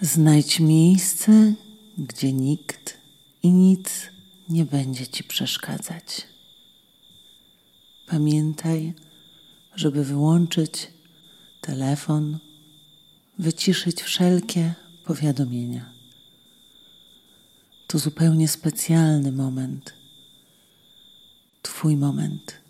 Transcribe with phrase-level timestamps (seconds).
[0.00, 1.54] Znajdź miejsce,
[1.98, 2.98] gdzie nikt
[3.42, 4.10] i nic
[4.48, 6.26] nie będzie ci przeszkadzać.
[8.06, 8.94] Pamiętaj,
[9.74, 10.88] żeby wyłączyć
[11.60, 12.38] telefon,
[13.38, 15.92] wyciszyć wszelkie powiadomienia.
[17.86, 19.94] To zupełnie specjalny moment.
[21.62, 22.60] Twój moment.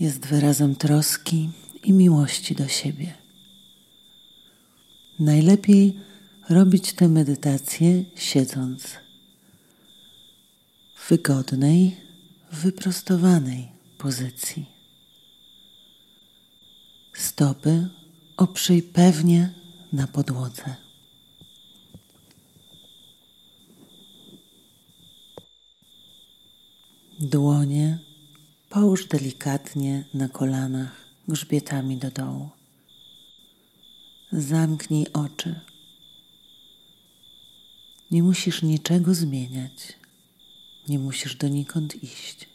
[0.00, 1.50] Jest wyrazem troski
[1.82, 3.19] i miłości do siebie.
[5.20, 5.98] Najlepiej
[6.48, 8.82] robić tę medytację siedząc
[10.94, 11.96] w wygodnej,
[12.52, 14.66] wyprostowanej pozycji.
[17.14, 17.88] Stopy
[18.36, 19.54] oprzyj pewnie
[19.92, 20.76] na podłodze.
[27.20, 27.98] Dłonie
[28.68, 30.96] połóż delikatnie na kolanach
[31.28, 32.59] grzbietami do dołu.
[34.32, 35.60] Zamknij oczy.
[38.10, 39.92] Nie musisz niczego zmieniać.
[40.88, 42.48] Nie musisz donikąd iść.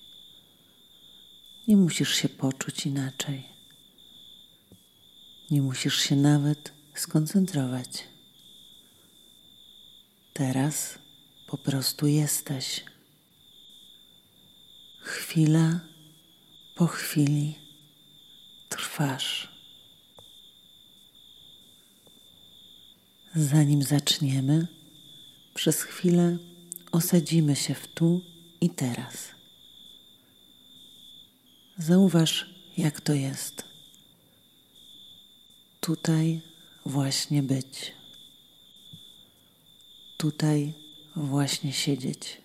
[1.68, 3.44] Nie musisz się poczuć inaczej.
[5.52, 8.04] Nie musisz się nawet skoncentrować.
[10.34, 11.00] Teraz
[11.48, 12.84] po prostu jesteś.
[15.00, 15.80] Chwila
[16.76, 17.56] po chwili
[18.70, 19.55] trwasz.
[23.38, 24.68] Zanim zaczniemy,
[25.54, 26.38] przez chwilę
[26.92, 28.22] osadzimy się w tu
[28.62, 29.28] i teraz.
[31.78, 33.64] Zauważ, jak to jest.
[35.82, 36.42] Tutaj
[36.86, 37.94] właśnie być.
[40.18, 40.74] Tutaj
[41.16, 42.42] właśnie siedzieć.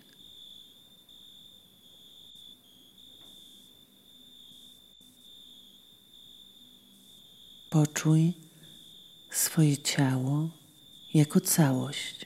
[7.69, 8.33] Poczuj
[9.29, 10.60] swoje ciało
[11.13, 12.25] jako całość.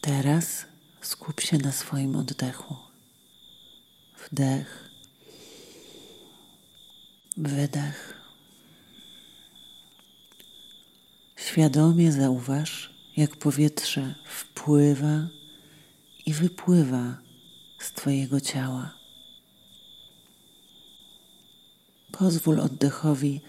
[0.00, 0.66] Teraz
[1.00, 2.76] skup się na swoim oddechu.
[4.24, 4.90] Wdech,
[7.36, 8.14] wydech.
[11.36, 15.28] Świadomie zauważ, jak powietrze wpływa
[16.26, 17.18] i wypływa
[17.78, 18.97] z Twojego ciała.
[22.18, 23.40] Pozwól oddechowi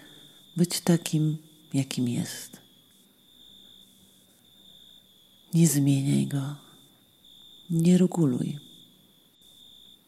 [0.56, 1.38] być takim,
[1.74, 2.60] jakim jest.
[5.54, 6.56] Nie zmieniaj go,
[7.70, 8.58] nie reguluj.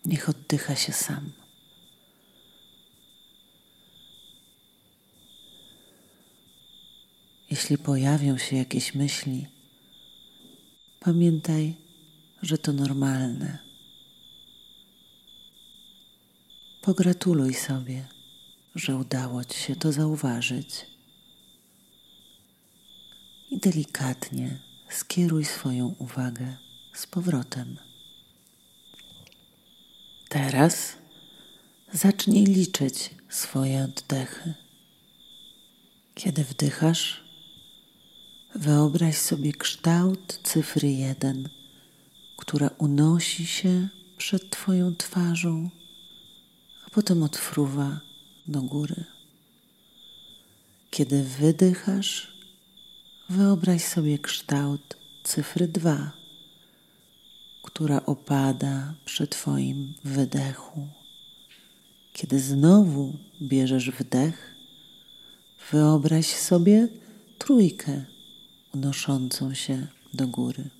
[0.04, 1.32] Niech oddycha się sam.
[7.50, 9.46] Jeśli pojawią się jakieś myśli,
[11.00, 11.74] pamiętaj,
[12.42, 13.58] że to normalne.
[16.82, 18.21] Pogratuluj sobie,
[18.74, 20.86] że udało Ci się to zauważyć.
[23.50, 24.58] I delikatnie
[24.90, 26.56] skieruj swoją uwagę
[26.94, 27.78] z powrotem.
[30.28, 30.96] Teraz
[31.92, 34.54] zacznij liczyć swoje oddechy.
[36.14, 37.24] Kiedy wdychasz,
[38.54, 41.48] wyobraź sobie kształt cyfry 1,
[42.36, 45.70] która unosi się przed Twoją twarzą,
[46.86, 48.00] a potem odfruwa
[48.46, 49.04] do góry.
[50.90, 52.32] Kiedy wydychasz,
[53.32, 56.12] Wyobraź sobie kształt cyfry 2,
[57.62, 60.88] która opada przy Twoim wydechu.
[62.12, 64.54] Kiedy znowu bierzesz wdech,
[65.70, 66.88] wyobraź sobie
[67.38, 68.04] trójkę
[68.74, 70.70] unoszącą się do góry.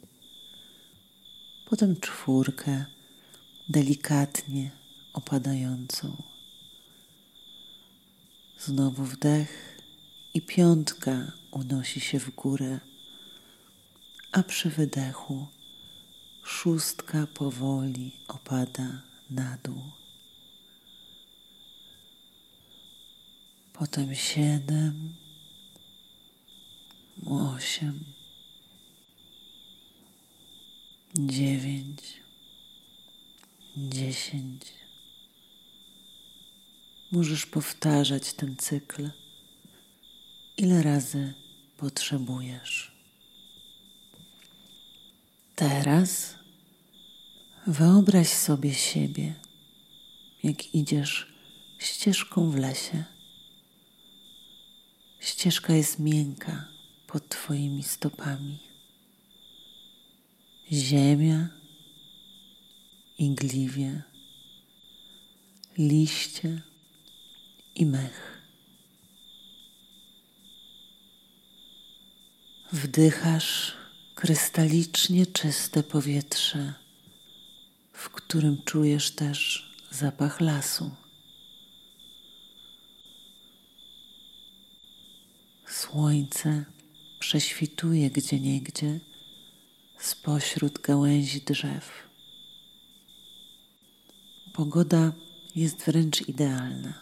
[1.71, 2.85] Potem czwórkę
[3.69, 4.71] delikatnie
[5.13, 6.32] opadającą.
[8.67, 9.81] Znowu wdech
[10.35, 12.81] i piątka unosi się w górę,
[14.33, 15.47] a przy wydechu
[16.45, 19.83] szóstka powoli opada na dół.
[23.73, 25.15] Potem siedem,
[27.27, 28.05] osiem,
[31.15, 32.21] dziewięć,
[33.77, 34.82] dziesięć.
[37.13, 39.11] Możesz powtarzać ten cykl
[40.57, 41.35] ile razy
[41.77, 42.93] potrzebujesz.
[45.57, 46.35] Teraz
[47.67, 49.35] wyobraź sobie siebie,
[50.43, 51.33] jak idziesz
[51.79, 53.05] ścieżką w lesie.
[55.21, 56.69] Ścieżka jest miękka
[57.07, 58.59] pod Twoimi stopami.
[60.73, 61.49] Ziemia
[63.19, 64.03] igliwie
[65.79, 66.63] liście
[67.75, 68.43] i mech.
[72.73, 73.77] Wdychasz
[74.15, 76.75] krystalicznie czyste powietrze,
[77.93, 80.91] w którym czujesz też zapach lasu.
[85.67, 86.65] Słońce
[87.19, 89.01] prześwituje gdzieniegdzie
[89.99, 92.09] spośród gałęzi drzew.
[94.53, 95.13] Pogoda
[95.55, 97.02] jest wręcz idealna,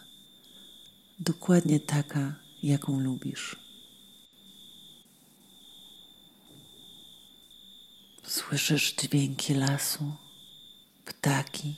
[1.21, 3.55] dokładnie taka, jaką lubisz.
[8.23, 10.13] Słyszysz dźwięki lasu,
[11.05, 11.75] ptaki,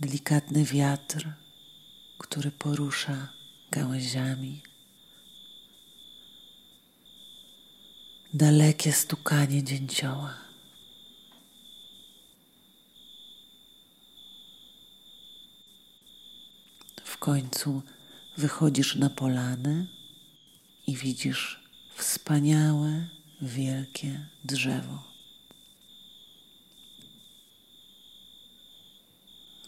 [0.00, 1.28] delikatny wiatr,
[2.18, 3.28] który porusza
[3.70, 4.62] gałęziami.
[8.34, 10.51] Dalekie stukanie dzięcioła.
[17.22, 17.82] Końcu
[18.36, 19.86] wychodzisz na polanę
[20.86, 21.60] i widzisz
[21.94, 23.08] wspaniałe,
[23.42, 25.02] wielkie drzewo.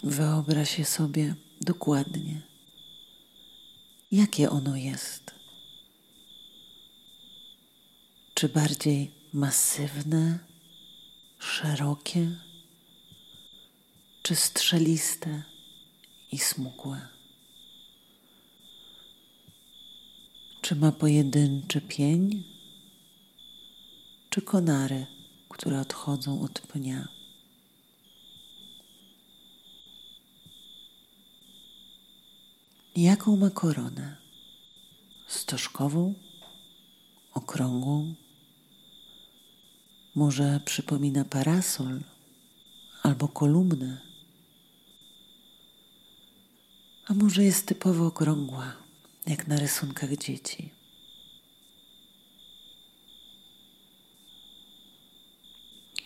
[0.02, 2.42] Wyobraź je sobie dokładnie,
[4.12, 5.34] jakie ono jest.
[8.34, 10.38] Czy bardziej masywne,
[11.38, 12.36] szerokie,
[14.22, 15.42] czy strzeliste
[16.32, 17.13] i smukłe?
[20.64, 22.44] Czy ma pojedynczy pień,
[24.30, 25.06] czy konary,
[25.48, 27.08] które odchodzą od pnia?
[32.96, 34.16] Jaką ma koronę?
[35.26, 36.14] Stożkową?
[37.34, 38.14] Okrągłą?
[40.14, 42.00] Może przypomina parasol
[43.02, 44.00] albo kolumnę?
[47.06, 48.83] A może jest typowo okrągła,
[49.26, 50.70] jak na rysunkach dzieci?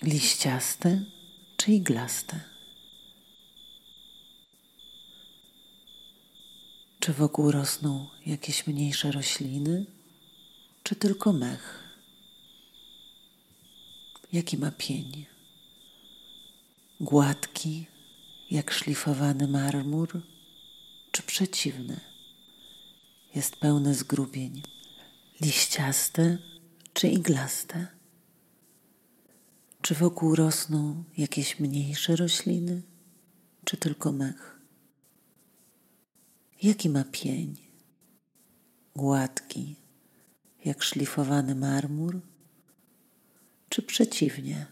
[0.02, 1.04] Liściaste
[1.56, 2.40] czy iglaste?
[7.00, 9.86] Czy wokół rosną jakieś mniejsze rośliny,
[10.82, 11.84] czy tylko mech?
[14.32, 15.26] Jaki ma pień?
[17.00, 17.86] Gładki,
[18.50, 20.22] jak szlifowany marmur,
[21.12, 22.07] czy przeciwny?
[23.34, 24.62] Jest pełny zgrubień,
[25.40, 26.38] liściaste
[26.92, 27.86] czy iglaste?
[29.82, 32.82] Czy wokół rosną jakieś mniejsze rośliny,
[33.64, 34.60] czy tylko mech?
[36.62, 37.56] Jaki ma pień?
[38.96, 39.76] Gładki,
[40.64, 42.20] jak szlifowany marmur,
[43.68, 44.66] czy przeciwnie,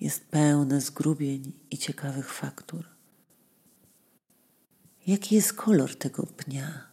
[0.00, 2.88] jest pełne zgrubień i ciekawych faktur?
[5.06, 6.89] Jaki jest kolor tego pnia?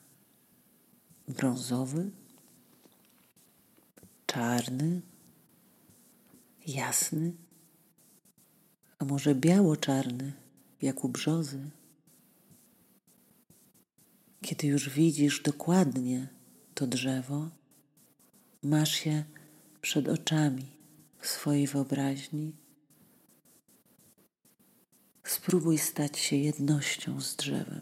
[1.28, 2.12] Brązowy?
[4.26, 5.02] Czarny?
[6.68, 7.34] Jasny?
[9.00, 10.34] A może biało-czarny,
[10.82, 11.70] jak u brzozy?
[14.42, 16.28] Kiedy już widzisz dokładnie
[16.74, 17.50] to drzewo,
[18.64, 19.26] masz je
[19.82, 20.66] przed oczami
[21.20, 22.56] w swojej wyobraźni.
[25.24, 27.81] Spróbuj stać się jednością z drzewem.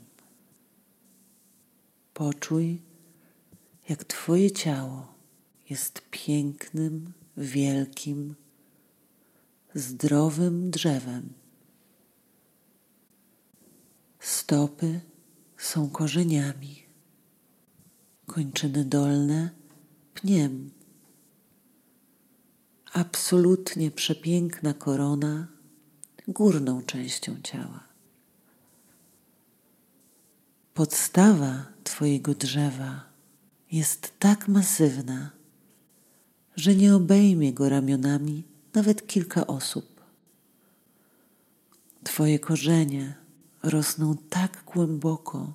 [2.13, 2.81] Poczuj,
[3.89, 5.13] jak Twoje ciało
[5.69, 8.35] jest pięknym, wielkim,
[9.75, 11.33] zdrowym drzewem.
[14.19, 15.01] Stopy
[15.57, 16.83] są korzeniami,
[18.25, 19.49] kończyny dolne
[20.13, 20.71] pniem
[22.93, 25.47] absolutnie przepiękna korona
[26.27, 27.83] górną częścią ciała.
[30.73, 33.14] Podstawa Twojego drzewa
[33.75, 35.31] jest tak masywna,
[36.55, 40.01] że nie obejmie go ramionami nawet kilka osób.
[42.03, 43.15] Twoje korzenie
[43.63, 45.53] rosną tak głęboko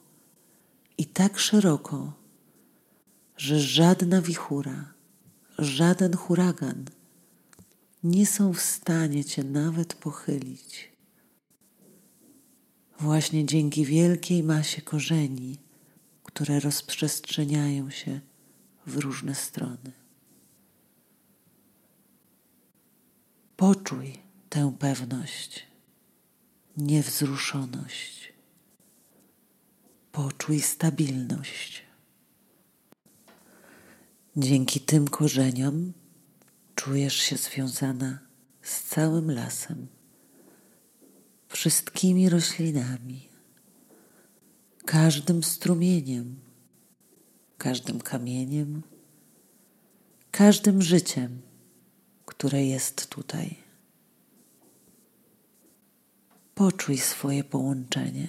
[0.98, 2.12] i tak szeroko,
[3.36, 4.92] że żadna wichura,
[5.58, 6.84] żaden huragan
[8.04, 10.92] nie są w stanie Cię nawet pochylić.
[12.98, 15.58] Właśnie dzięki wielkiej masie korzeni,
[16.34, 18.20] które rozprzestrzeniają się
[18.87, 19.92] w różne strony.
[23.56, 24.18] Poczuj
[24.49, 25.66] tę pewność,
[26.76, 28.32] niewzruszoność.
[30.12, 31.82] Poczuj stabilność.
[34.37, 35.92] Dzięki tym korzeniom
[36.75, 38.18] czujesz się związana
[38.62, 39.87] z całym lasem.
[41.49, 43.29] wszystkimi roślinami,
[44.90, 46.37] każdym strumieniem,
[47.59, 48.82] każdym kamieniem,
[50.30, 51.40] każdym życiem,
[52.26, 53.56] które jest tutaj.
[56.54, 58.28] Poczuj swoje połączenie.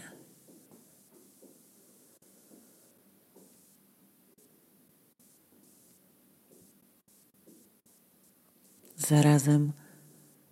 [8.97, 9.73] Zarazem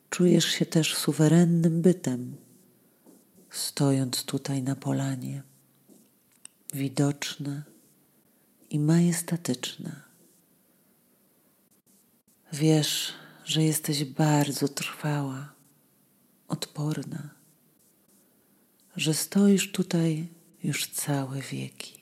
[0.10, 2.36] czujesz się też suwerennym bytem,
[3.50, 5.44] stojąc tutaj na polanie,
[6.74, 7.64] widoczne
[8.70, 10.02] i majestatyczne.
[12.54, 13.14] Wiesz,
[13.46, 15.54] że jesteś bardzo trwała,
[16.48, 17.30] odporna,
[18.96, 20.28] że stoisz tutaj
[20.64, 22.00] już całe wieki.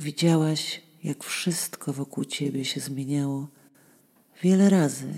[0.00, 3.48] Widziałaś, jak wszystko wokół ciebie się zmieniało
[4.42, 5.14] wiele razy,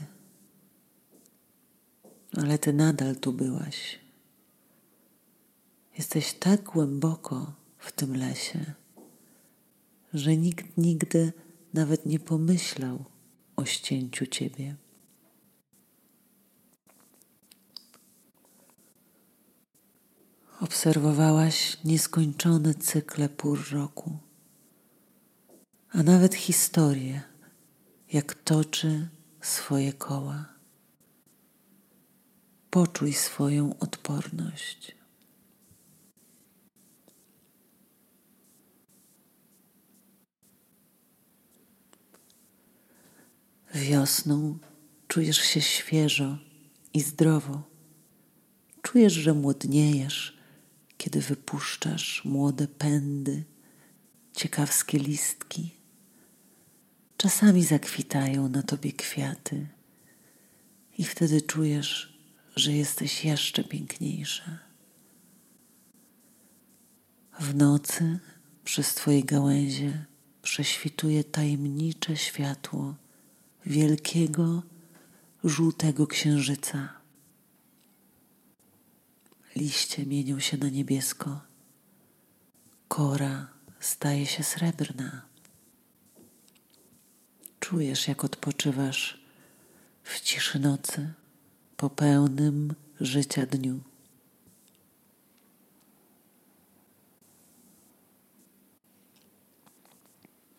[2.37, 4.04] ale ty nadal tu byłaś.
[5.99, 8.73] Jesteś tak głęboko w tym lesie,
[10.15, 11.33] że nikt nigdy
[11.75, 13.05] nawet nie pomyślał
[13.57, 14.77] o ścięciu ciebie.
[20.61, 24.19] Obserwowałaś nieskończone cykle pór roku,
[25.91, 27.23] a nawet historię,
[28.13, 29.09] jak toczy
[29.41, 30.49] swoje koła.
[32.71, 35.04] Poczuj swoją odporność.
[43.75, 44.59] Wiosną
[45.09, 46.39] czujesz się świeżo
[46.93, 47.63] i zdrowo.
[48.83, 50.39] Czujesz, że młodniejesz,
[50.99, 53.45] kiedy wypuszczasz młode pędy,
[54.33, 55.71] ciekawskie listki.
[57.17, 59.67] Czasami zakwitają na tobie kwiaty
[60.99, 62.19] i wtedy czujesz,
[62.57, 64.59] że jesteś jeszcze piękniejsza.
[67.41, 68.19] W nocy
[68.65, 70.05] przez twoje gałęzie
[70.43, 73.04] prześwituje tajemnicze światło
[73.67, 74.63] wielkiego,
[75.45, 76.89] żółtego księżyca.
[79.57, 81.41] Liście mienią się na niebiesko,
[82.89, 83.49] kora
[83.81, 85.23] staje się srebrna.
[87.61, 89.25] Czujesz, jak odpoczywasz
[90.03, 91.13] w ciszy nocy
[91.77, 93.81] po pełnym życia dniu.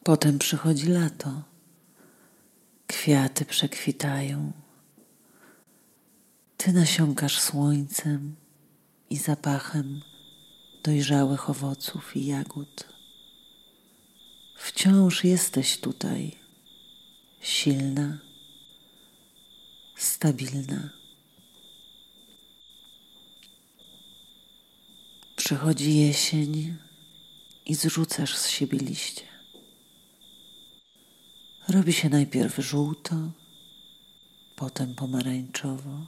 [0.04, 1.55] Potem przychodzi lato
[2.88, 4.52] Kwiaty przekwitają.
[6.58, 8.36] Ty nasiąkasz słońcem
[9.10, 10.02] i zapachem
[10.84, 12.88] dojrzałych owoców i jagód.
[14.58, 16.32] Wciąż jesteś tutaj,
[17.42, 18.20] silna,
[19.96, 20.90] stabilna.
[25.36, 26.78] Przychodzi jesień
[27.66, 29.35] i zrzucasz z siebie liście.
[31.68, 33.16] Robi się najpierw żółto,
[34.56, 36.08] potem pomarańczowo,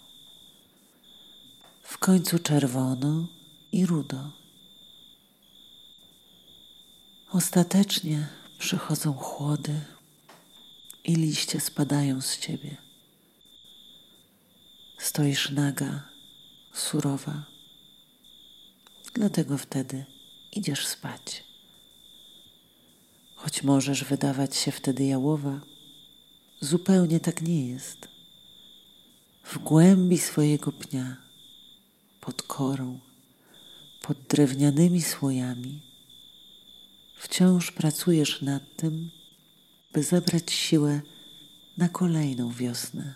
[1.83, 3.27] w końcu czerwono
[3.71, 4.31] i rudo.
[7.31, 8.27] Ostatecznie
[8.59, 9.81] przychodzą chłody
[11.03, 12.77] i liście spadają z ciebie.
[14.97, 16.09] Stoisz naga,
[16.73, 17.45] surowa,
[19.13, 20.05] dlatego wtedy
[20.51, 21.46] idziesz spać.
[23.47, 25.61] Choć możesz wydawać się wtedy jałowa,
[26.61, 28.07] zupełnie tak nie jest.
[29.43, 31.17] W głębi swojego pnia,
[32.21, 32.99] pod korą,
[34.01, 35.81] pod drewnianymi słojami,
[37.17, 39.11] wciąż pracujesz nad tym,
[39.93, 41.01] by zebrać siłę
[41.77, 43.13] na kolejną wiosnę.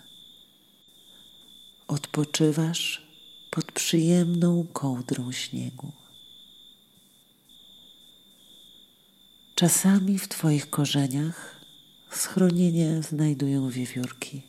[1.87, 3.07] Odpoczywasz
[3.49, 6.00] pod przyjemną kołdrą śniegu.
[9.55, 11.61] Czasami w Twoich korzeniach
[12.09, 14.41] schronienie znajdują wiewiórki,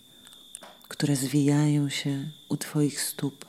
[0.88, 3.44] które zwijają się u Twoich stóp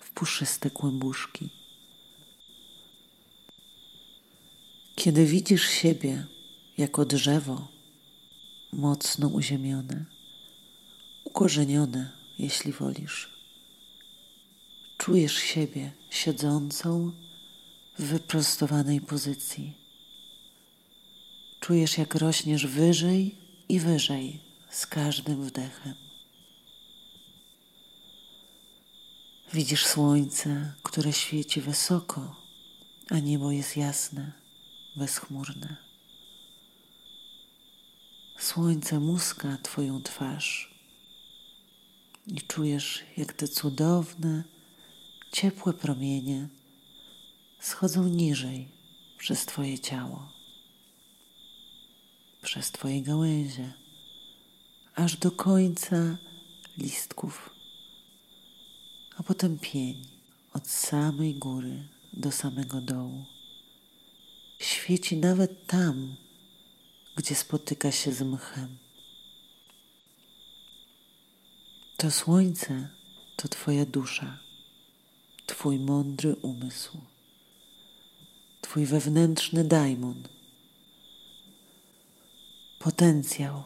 [0.00, 1.48] w puszyste kłębuszki.
[4.94, 6.26] Kiedy widzisz siebie
[6.78, 7.68] jako drzewo
[8.72, 10.04] mocno uziemione,
[11.24, 13.30] ukorzenione, jeśli wolisz,
[14.98, 17.12] czujesz siebie siedzącą
[17.98, 19.81] w wyprostowanej pozycji
[21.62, 23.34] Czujesz, jak rośniesz wyżej
[23.68, 24.40] i wyżej
[24.70, 25.94] z każdym wdechem.
[29.52, 32.36] Widzisz słońce, które świeci wysoko,
[33.10, 34.32] a niebo jest jasne,
[34.96, 35.76] bezchmurne.
[38.38, 40.74] Słońce muska Twoją twarz
[42.26, 44.44] i czujesz, jak te cudowne,
[45.32, 46.48] ciepłe promienie
[47.60, 48.68] schodzą niżej
[49.18, 50.41] przez Twoje ciało,
[52.42, 53.72] przez Twoje gałęzie,
[54.94, 56.16] aż do końca
[56.78, 57.50] listków,
[59.16, 60.06] a potem pień
[60.52, 63.24] od samej góry do samego dołu.
[64.58, 66.16] Świeci nawet tam,
[67.16, 68.76] gdzie spotyka się z mchem.
[71.96, 72.88] To słońce
[73.36, 74.38] to Twoja dusza,
[75.46, 76.98] Twój mądry umysł,
[78.60, 80.22] Twój wewnętrzny dajmon,
[82.82, 83.62] potencjał,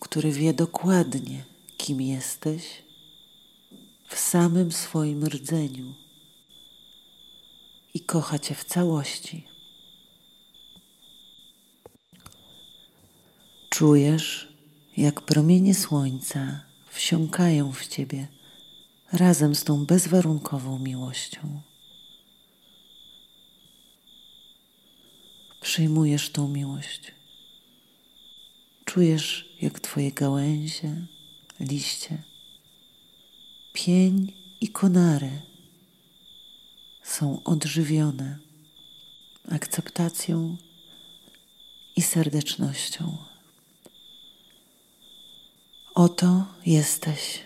[0.00, 1.44] który wie dokładnie,
[1.76, 2.82] kim jesteś
[4.08, 5.94] w samym swoim rdzeniu
[7.94, 9.46] i kocha Cię w całości.
[13.68, 14.48] Czujesz,
[14.96, 18.28] jak promienie słońca wsiąkają w Ciebie
[19.12, 21.60] razem z tą bezwarunkową miłością.
[25.60, 27.19] Przyjmujesz tą miłość.
[28.90, 31.06] Czujesz, jak Twoje gałęzie,
[31.60, 32.22] liście,
[33.72, 35.30] pień i konary
[37.02, 38.38] są odżywione
[39.50, 40.56] akceptacją
[41.96, 43.16] i serdecznością.
[45.94, 47.42] Oto jesteś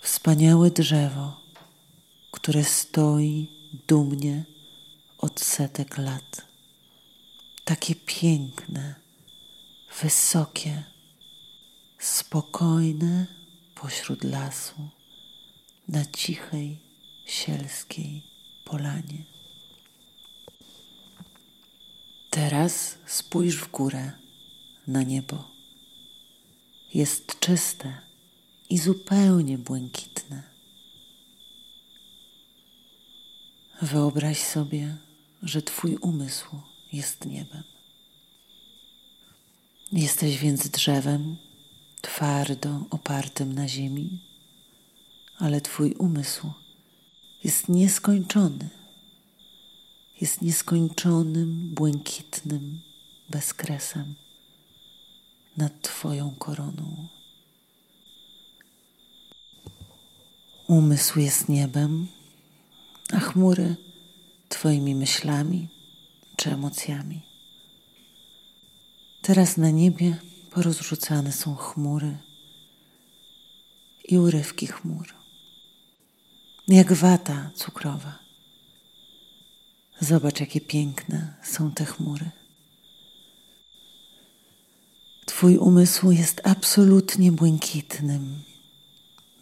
[0.00, 1.40] wspaniałe drzewo,
[2.30, 3.48] które stoi
[3.88, 4.44] dumnie
[5.18, 6.46] od setek lat.
[7.64, 9.01] Takie piękne,
[10.00, 10.84] wysokie,
[11.98, 13.26] spokojne
[13.74, 14.88] pośród lasu,
[15.88, 16.78] na cichej,
[17.26, 18.22] sielskiej
[18.64, 19.24] polanie.
[22.30, 24.12] Teraz spójrz w górę,
[24.86, 25.48] na niebo.
[26.94, 28.00] Jest czyste
[28.70, 30.42] i zupełnie błękitne.
[33.82, 34.96] Wyobraź sobie,
[35.42, 36.56] że Twój umysł
[36.92, 37.71] jest niebem.
[39.92, 41.36] Jesteś więc drzewem
[42.02, 44.20] twardo opartym na ziemi,
[45.38, 46.52] ale Twój umysł
[47.44, 48.68] jest nieskończony.
[50.20, 52.80] Jest nieskończonym, błękitnym
[53.30, 54.14] bezkresem
[55.56, 57.08] nad Twoją koroną.
[60.66, 62.06] Umysł jest niebem,
[63.12, 63.76] a chmury
[64.48, 65.68] Twoimi myślami
[66.36, 67.31] czy emocjami.
[69.22, 70.16] Teraz na niebie
[70.50, 72.18] porozrzucane są chmury
[74.08, 75.14] i urywki chmur,
[76.68, 78.18] jak wata cukrowa.
[80.00, 82.30] Zobacz, jakie piękne są te chmury.
[85.26, 88.42] Twój umysł jest absolutnie błękitnym,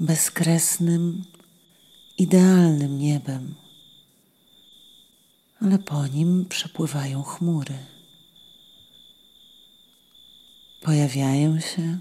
[0.01, 1.25] bezkresnym,
[2.19, 3.55] idealnym niebem,
[5.61, 8.00] ale po nim przepływają chmury.
[10.81, 11.99] Pojawiają się,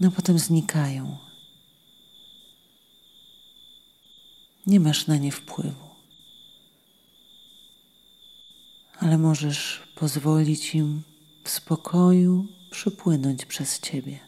[0.00, 1.18] no potem znikają.
[4.66, 5.88] Nie masz na nie wpływu,
[8.98, 11.02] ale możesz pozwolić im
[11.44, 14.18] w spokoju przypłynąć przez ciebie.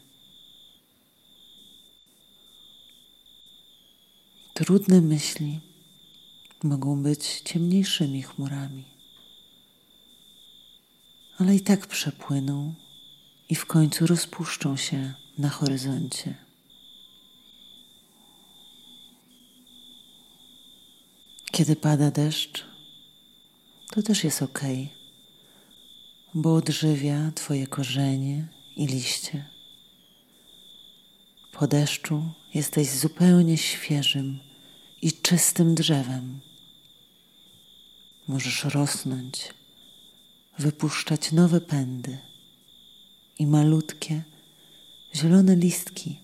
[4.55, 5.61] Trudne myśli
[6.63, 8.85] mogą być ciemniejszymi chmurami,
[11.39, 12.75] ale i tak przepłyną
[13.49, 16.35] i w końcu rozpuszczą się na horyzoncie.
[21.53, 22.65] Kiedy pada deszcz,
[23.91, 24.61] to też jest ok,
[26.35, 29.45] bo odżywia Twoje korzenie i liście.
[31.53, 34.41] Po deszczu jesteś zupełnie świeżym
[35.03, 36.41] i czystym drzewem.
[38.29, 39.55] Możesz rosnąć,
[40.59, 42.28] wypuszczać nowe pędy
[43.39, 44.23] i malutkie,
[45.15, 46.21] zielone listki.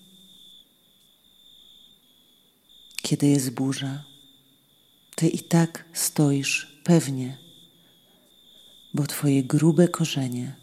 [3.02, 4.04] Kiedy jest burza,
[5.14, 7.38] ty i tak stoisz pewnie,
[8.94, 10.56] bo twoje grube korzenie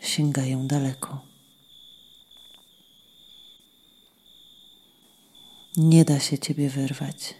[0.00, 1.26] sięgają daleko.
[5.76, 7.34] Nie da się ciebie wyrwać.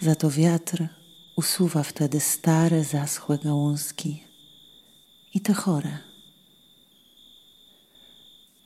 [0.00, 0.88] Za to wiatr
[1.36, 4.24] usuwa wtedy stare, zaschłe gałązki
[5.34, 6.09] i te chore.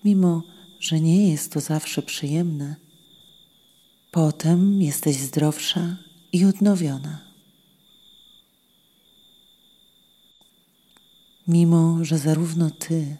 [0.04, 0.42] Mimo,
[0.80, 2.76] że nie jest to zawsze przyjemne,
[4.10, 5.96] potem jesteś zdrowsza
[6.32, 7.20] i odnowiona.
[11.48, 13.16] Mimo, że zarówno ty,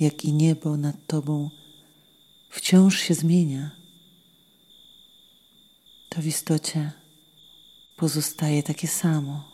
[0.00, 1.50] jak i niebo nad tobą
[2.50, 3.70] wciąż się zmienia,
[6.08, 6.92] to w istocie
[7.96, 9.52] pozostaje takie samo.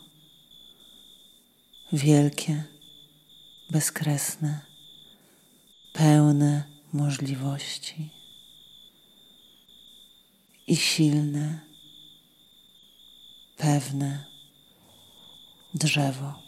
[1.93, 2.65] Wielkie,
[3.71, 4.74] bezkresne,
[5.95, 8.11] pełne możliwości
[10.67, 11.61] i silne,
[13.57, 14.25] pewne
[15.75, 16.44] drzewo.